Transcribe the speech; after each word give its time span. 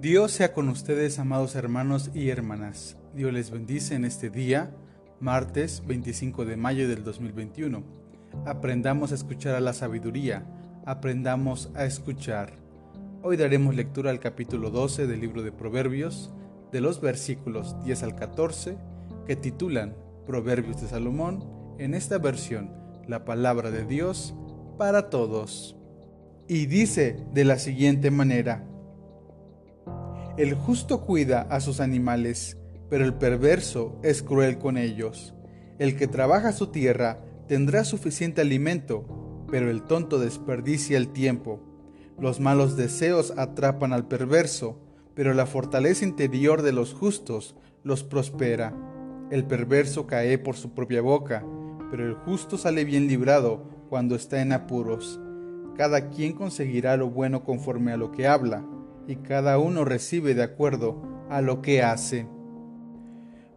Dios 0.00 0.32
sea 0.32 0.52
con 0.52 0.68
ustedes, 0.68 1.18
amados 1.18 1.54
hermanos 1.54 2.10
y 2.12 2.28
hermanas. 2.28 2.98
Dios 3.14 3.32
les 3.32 3.50
bendice 3.50 3.94
en 3.94 4.04
este 4.04 4.28
día, 4.28 4.70
martes 5.20 5.82
25 5.86 6.44
de 6.44 6.58
mayo 6.58 6.86
del 6.86 7.02
2021. 7.02 7.82
Aprendamos 8.44 9.10
a 9.10 9.14
escuchar 9.14 9.54
a 9.54 9.60
la 9.60 9.72
sabiduría, 9.72 10.44
aprendamos 10.84 11.70
a 11.74 11.86
escuchar. 11.86 12.52
Hoy 13.22 13.38
daremos 13.38 13.74
lectura 13.74 14.10
al 14.10 14.20
capítulo 14.20 14.68
12 14.68 15.06
del 15.06 15.18
libro 15.18 15.42
de 15.42 15.50
Proverbios, 15.50 16.30
de 16.72 16.82
los 16.82 17.00
versículos 17.00 17.74
10 17.82 18.02
al 18.02 18.16
14, 18.16 18.76
que 19.26 19.34
titulan 19.34 19.96
Proverbios 20.26 20.78
de 20.82 20.88
Salomón, 20.88 21.42
en 21.78 21.94
esta 21.94 22.18
versión, 22.18 22.70
la 23.08 23.24
palabra 23.24 23.70
de 23.70 23.86
Dios 23.86 24.34
para 24.76 25.08
todos. 25.08 25.74
Y 26.48 26.66
dice 26.66 27.16
de 27.32 27.44
la 27.44 27.58
siguiente 27.58 28.10
manera, 28.10 28.62
el 30.36 30.54
justo 30.54 31.00
cuida 31.00 31.42
a 31.42 31.60
sus 31.60 31.80
animales, 31.80 32.58
pero 32.90 33.04
el 33.04 33.14
perverso 33.14 33.98
es 34.02 34.22
cruel 34.22 34.58
con 34.58 34.76
ellos. 34.76 35.34
El 35.78 35.96
que 35.96 36.08
trabaja 36.08 36.52
su 36.52 36.66
tierra 36.66 37.24
tendrá 37.48 37.84
suficiente 37.84 38.42
alimento, 38.42 39.46
pero 39.50 39.70
el 39.70 39.82
tonto 39.82 40.18
desperdicia 40.18 40.98
el 40.98 41.08
tiempo. 41.08 41.60
Los 42.18 42.38
malos 42.38 42.76
deseos 42.76 43.32
atrapan 43.38 43.94
al 43.94 44.08
perverso, 44.08 44.78
pero 45.14 45.32
la 45.32 45.46
fortaleza 45.46 46.04
interior 46.04 46.60
de 46.60 46.72
los 46.72 46.92
justos 46.92 47.56
los 47.82 48.04
prospera. 48.04 48.74
El 49.30 49.46
perverso 49.46 50.06
cae 50.06 50.36
por 50.36 50.56
su 50.56 50.74
propia 50.74 51.00
boca, 51.00 51.46
pero 51.90 52.06
el 52.06 52.14
justo 52.14 52.58
sale 52.58 52.84
bien 52.84 53.08
librado 53.08 53.64
cuando 53.88 54.14
está 54.14 54.42
en 54.42 54.52
apuros. 54.52 55.18
Cada 55.76 56.10
quien 56.10 56.34
conseguirá 56.34 56.98
lo 56.98 57.08
bueno 57.08 57.42
conforme 57.42 57.92
a 57.92 57.96
lo 57.96 58.12
que 58.12 58.26
habla 58.26 58.66
y 59.06 59.16
cada 59.16 59.58
uno 59.58 59.84
recibe 59.84 60.34
de 60.34 60.42
acuerdo 60.42 61.02
a 61.30 61.40
lo 61.40 61.62
que 61.62 61.82
hace. 61.82 62.26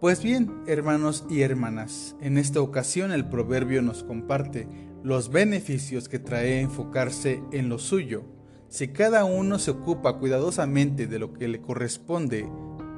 Pues 0.00 0.22
bien, 0.22 0.52
hermanos 0.66 1.24
y 1.30 1.42
hermanas, 1.42 2.14
en 2.20 2.36
esta 2.36 2.60
ocasión 2.60 3.10
el 3.10 3.28
proverbio 3.28 3.80
nos 3.80 4.04
comparte 4.04 4.68
los 5.02 5.30
beneficios 5.30 6.08
que 6.08 6.18
trae 6.18 6.60
enfocarse 6.60 7.42
en 7.52 7.68
lo 7.68 7.78
suyo. 7.78 8.24
Si 8.68 8.88
cada 8.88 9.24
uno 9.24 9.58
se 9.58 9.70
ocupa 9.70 10.18
cuidadosamente 10.18 11.06
de 11.06 11.18
lo 11.18 11.32
que 11.32 11.48
le 11.48 11.60
corresponde, 11.60 12.50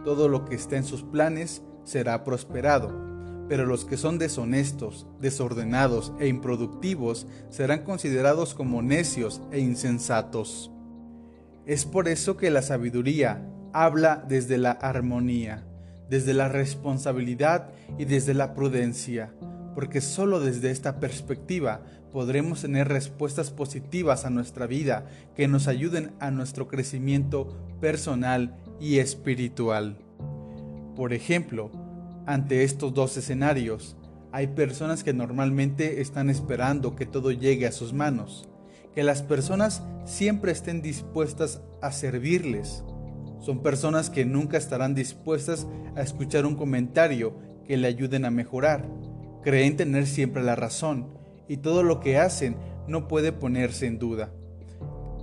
todo 0.05 0.29
lo 0.29 0.45
que 0.45 0.55
está 0.55 0.77
en 0.77 0.85
sus 0.85 1.03
planes 1.03 1.63
será 1.85 2.25
prosperado. 2.25 2.93
Pero 3.49 3.67
los 3.67 3.85
que 3.85 3.97
son 3.97 4.19
deshonestos, 4.19 5.07
desordenados 5.21 6.13
e 6.19 6.27
improductivos 6.27 7.29
serán 7.51 7.85
considerados 7.85 8.55
como 8.55 8.83
necios 8.83 9.43
e 9.53 9.61
insensatos. 9.61 10.73
Es 11.67 11.85
por 11.85 12.07
eso 12.07 12.37
que 12.37 12.53
la 12.53 12.63
sabiduría 12.63 13.45
habla 13.73 14.25
desde 14.29 14.57
la 14.57 14.71
armonía, 14.71 15.65
desde 16.09 16.33
la 16.33 16.49
responsabilidad 16.49 17.73
y 17.99 18.05
desde 18.05 18.35
la 18.35 18.55
prudencia, 18.55 19.35
porque 19.75 20.01
solo 20.01 20.39
desde 20.39 20.71
esta 20.71 21.01
perspectiva 21.01 21.83
podremos 22.13 22.63
tener 22.63 22.87
respuestas 22.87 23.51
positivas 23.51 24.25
a 24.25 24.31
nuestra 24.31 24.69
vida 24.69 25.07
que 25.35 25.49
nos 25.49 25.67
ayuden 25.67 26.13
a 26.21 26.31
nuestro 26.31 26.69
crecimiento 26.69 27.49
personal 27.81 28.57
y 28.81 28.99
espiritual. 29.01 29.99
Por 30.95 31.13
ejemplo, 31.13 31.73
ante 32.27 32.63
estos 32.63 32.95
dos 32.95 33.17
escenarios, 33.17 33.97
hay 34.31 34.47
personas 34.47 35.03
que 35.03 35.13
normalmente 35.13 36.01
están 36.01 36.31
esperando 36.31 36.95
que 36.95 37.07
todo 37.07 37.33
llegue 37.33 37.67
a 37.67 37.73
sus 37.73 37.93
manos, 37.93 38.49
que 38.97 39.05
las 39.05 39.21
personas 39.21 39.83
siempre 40.07 40.53
estén 40.53 40.81
dispuestas 40.81 41.61
a 41.83 41.93
servirles. 41.93 42.83
Son 43.41 43.63
personas 43.63 44.09
que 44.09 44.25
nunca 44.25 44.57
estarán 44.57 44.95
dispuestas 44.95 45.67
a 45.97 46.01
escuchar 46.01 46.47
un 46.47 46.57
comentario 46.57 47.37
que 47.67 47.77
le 47.77 47.89
ayuden 47.89 48.25
a 48.25 48.31
mejorar. 48.31 48.89
Creen 49.43 49.77
tener 49.77 50.07
siempre 50.07 50.43
la 50.43 50.57
razón 50.57 51.09
y 51.47 51.59
todo 51.59 51.83
lo 51.83 52.01
que 52.01 52.17
hacen 52.17 52.57
no 52.89 53.07
puede 53.07 53.33
ponerse 53.33 53.87
en 53.87 53.99
duda. 53.99 54.33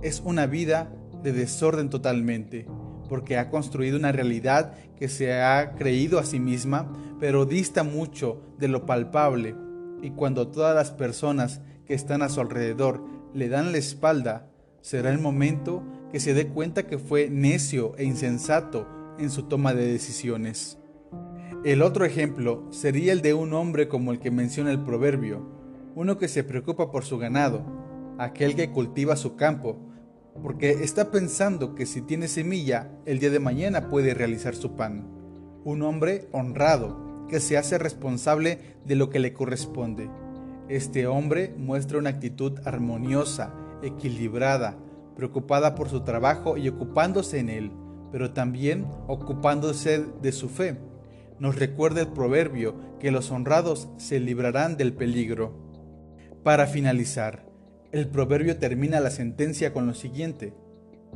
Es 0.02 0.22
una 0.24 0.46
vida 0.46 0.94
de 1.24 1.32
desorden 1.32 1.90
totalmente, 1.90 2.68
porque 3.08 3.38
ha 3.38 3.50
construido 3.50 3.98
una 3.98 4.12
realidad 4.12 4.74
que 4.94 5.08
se 5.08 5.42
ha 5.42 5.72
creído 5.74 6.20
a 6.20 6.24
sí 6.24 6.38
misma, 6.38 6.92
pero 7.18 7.44
dista 7.44 7.82
mucho 7.82 8.40
de 8.56 8.68
lo 8.68 8.86
palpable. 8.86 9.56
Y 10.00 10.10
cuando 10.10 10.46
todas 10.46 10.76
las 10.76 10.92
personas 10.92 11.60
que 11.86 11.94
están 11.94 12.22
a 12.22 12.28
su 12.28 12.40
alrededor 12.40 13.02
le 13.34 13.48
dan 13.48 13.72
la 13.72 13.78
espalda, 13.78 14.48
será 14.80 15.10
el 15.10 15.18
momento 15.18 15.82
que 16.12 16.20
se 16.20 16.34
dé 16.34 16.46
cuenta 16.46 16.86
que 16.86 16.98
fue 16.98 17.28
necio 17.28 17.94
e 17.98 18.04
insensato 18.04 18.86
en 19.18 19.28
su 19.30 19.44
toma 19.44 19.74
de 19.74 19.86
decisiones. 19.86 20.78
El 21.64 21.82
otro 21.82 22.04
ejemplo 22.04 22.66
sería 22.70 23.12
el 23.12 23.22
de 23.22 23.34
un 23.34 23.52
hombre 23.52 23.88
como 23.88 24.12
el 24.12 24.20
que 24.20 24.30
menciona 24.30 24.70
el 24.70 24.84
proverbio, 24.84 25.44
uno 25.96 26.16
que 26.18 26.28
se 26.28 26.44
preocupa 26.44 26.90
por 26.90 27.04
su 27.04 27.18
ganado, 27.18 27.64
aquel 28.18 28.54
que 28.54 28.70
cultiva 28.70 29.16
su 29.16 29.34
campo, 29.34 29.78
porque 30.42 30.70
está 30.70 31.10
pensando 31.10 31.74
que 31.74 31.86
si 31.86 32.02
tiene 32.02 32.28
semilla, 32.28 32.90
el 33.06 33.18
día 33.18 33.30
de 33.30 33.40
mañana 33.40 33.88
puede 33.88 34.14
realizar 34.14 34.54
su 34.54 34.76
pan. 34.76 35.08
Un 35.64 35.82
hombre 35.82 36.28
honrado, 36.32 37.26
que 37.28 37.40
se 37.40 37.56
hace 37.56 37.78
responsable 37.78 38.58
de 38.84 38.96
lo 38.96 39.08
que 39.10 39.18
le 39.18 39.32
corresponde 39.32 40.10
este 40.68 41.06
hombre 41.06 41.54
muestra 41.58 41.98
una 41.98 42.10
actitud 42.10 42.58
armoniosa, 42.64 43.52
equilibrada, 43.82 44.78
preocupada 45.14 45.74
por 45.74 45.88
su 45.88 46.00
trabajo 46.00 46.56
y 46.56 46.68
ocupándose 46.68 47.38
en 47.38 47.50
él, 47.50 47.72
pero 48.10 48.32
también 48.32 48.86
ocupándose 49.06 50.06
de 50.22 50.32
su 50.32 50.48
fe. 50.48 50.78
Nos 51.38 51.58
recuerda 51.58 52.00
el 52.00 52.08
proverbio 52.08 52.76
que 52.98 53.10
los 53.10 53.30
honrados 53.30 53.88
se 53.98 54.20
librarán 54.20 54.76
del 54.76 54.94
peligro. 54.94 55.52
Para 56.42 56.66
finalizar, 56.66 57.44
el 57.92 58.08
proverbio 58.08 58.56
termina 58.58 59.00
la 59.00 59.10
sentencia 59.10 59.72
con 59.72 59.86
lo 59.86 59.94
siguiente. 59.94 60.54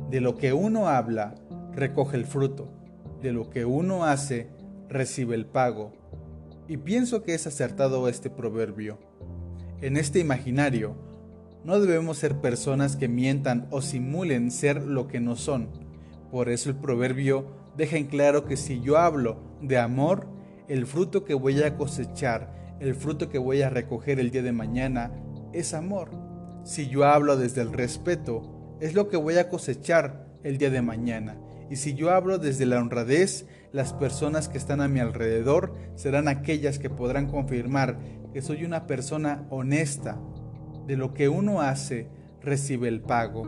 De 0.09 0.21
lo 0.21 0.37
que 0.37 0.53
uno 0.53 0.87
habla, 0.87 1.35
recoge 1.73 2.17
el 2.17 2.25
fruto. 2.25 2.69
De 3.21 3.31
lo 3.31 3.49
que 3.49 3.65
uno 3.65 4.05
hace, 4.05 4.49
recibe 4.89 5.35
el 5.35 5.45
pago. 5.45 5.93
Y 6.67 6.77
pienso 6.77 7.23
que 7.23 7.33
es 7.33 7.47
acertado 7.47 8.07
este 8.07 8.29
proverbio. 8.29 8.99
En 9.81 9.95
este 9.95 10.19
imaginario, 10.19 10.93
no 11.63 11.79
debemos 11.79 12.17
ser 12.17 12.41
personas 12.41 12.97
que 12.97 13.07
mientan 13.07 13.67
o 13.71 13.81
simulen 13.81 14.51
ser 14.51 14.83
lo 14.83 15.07
que 15.07 15.21
no 15.21 15.37
son. 15.37 15.69
Por 16.31 16.49
eso 16.49 16.69
el 16.69 16.75
proverbio 16.75 17.45
deja 17.77 17.95
en 17.95 18.07
claro 18.07 18.43
que 18.43 18.57
si 18.57 18.81
yo 18.81 18.97
hablo 18.97 19.37
de 19.61 19.77
amor, 19.77 20.27
el 20.67 20.85
fruto 20.85 21.23
que 21.23 21.33
voy 21.33 21.63
a 21.63 21.77
cosechar, 21.77 22.75
el 22.81 22.93
fruto 22.93 23.29
que 23.29 23.37
voy 23.37 23.61
a 23.61 23.69
recoger 23.69 24.19
el 24.19 24.31
día 24.31 24.43
de 24.43 24.51
mañana, 24.51 25.13
es 25.53 25.73
amor. 25.73 26.11
Si 26.65 26.89
yo 26.89 27.05
hablo 27.05 27.37
desde 27.37 27.61
el 27.61 27.71
respeto, 27.71 28.75
es 28.81 28.93
lo 28.93 29.07
que 29.07 29.15
voy 29.15 29.37
a 29.37 29.47
cosechar 29.47 30.27
el 30.43 30.57
día 30.57 30.71
de 30.71 30.81
mañana. 30.81 31.37
Y 31.69 31.77
si 31.77 31.93
yo 31.93 32.11
hablo 32.11 32.37
desde 32.37 32.65
la 32.65 32.79
honradez, 32.79 33.45
las 33.71 33.93
personas 33.93 34.49
que 34.49 34.57
están 34.57 34.81
a 34.81 34.87
mi 34.87 34.99
alrededor 34.99 35.75
serán 35.95 36.27
aquellas 36.27 36.79
que 36.79 36.89
podrán 36.89 37.27
confirmar 37.27 37.99
que 38.33 38.41
soy 38.41 38.65
una 38.65 38.87
persona 38.87 39.45
honesta. 39.49 40.17
De 40.87 40.97
lo 40.97 41.13
que 41.13 41.29
uno 41.29 41.61
hace, 41.61 42.09
recibe 42.41 42.87
el 42.87 43.01
pago. 43.01 43.47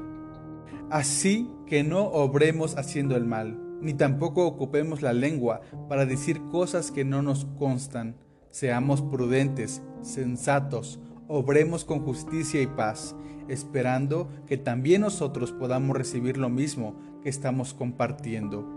Así 0.89 1.49
que 1.65 1.83
no 1.83 2.03
obremos 2.03 2.77
haciendo 2.77 3.15
el 3.15 3.25
mal, 3.25 3.57
ni 3.81 3.93
tampoco 3.93 4.45
ocupemos 4.45 5.01
la 5.01 5.13
lengua 5.13 5.61
para 5.89 6.05
decir 6.05 6.41
cosas 6.51 6.91
que 6.91 7.05
no 7.05 7.21
nos 7.21 7.45
constan. 7.57 8.17
Seamos 8.49 9.01
prudentes, 9.01 9.81
sensatos, 10.01 10.99
obremos 11.27 11.85
con 11.85 12.01
justicia 12.01 12.61
y 12.61 12.67
paz, 12.67 13.15
esperando 13.47 14.27
que 14.45 14.57
también 14.57 15.01
nosotros 15.01 15.53
podamos 15.53 15.95
recibir 15.95 16.37
lo 16.37 16.49
mismo 16.49 16.95
que 17.23 17.29
estamos 17.29 17.73
compartiendo. 17.73 18.67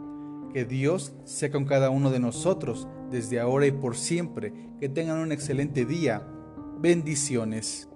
Que 0.52 0.64
Dios 0.64 1.14
sea 1.24 1.50
con 1.50 1.64
cada 1.64 1.90
uno 1.90 2.12
de 2.12 2.20
nosotros 2.20 2.86
desde 3.10 3.40
ahora 3.40 3.66
y 3.66 3.72
por 3.72 3.96
siempre. 3.96 4.52
Que 4.80 4.88
tengan 4.88 5.18
un 5.18 5.32
excelente 5.32 5.84
día. 5.84 6.26
Bendiciones. 6.80 7.88